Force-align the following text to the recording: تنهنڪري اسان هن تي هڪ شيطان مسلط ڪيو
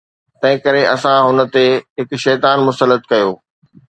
تنهنڪري 0.41 0.83
اسان 0.93 1.17
هن 1.27 1.37
تي 1.55 1.65
هڪ 1.97 2.09
شيطان 2.23 2.57
مسلط 2.67 3.01
ڪيو 3.11 3.29